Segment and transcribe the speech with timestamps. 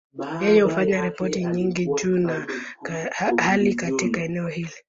[0.41, 2.27] Yeye hufanya ripoti nyingi juu
[2.89, 4.71] ya hali katika eneo hili.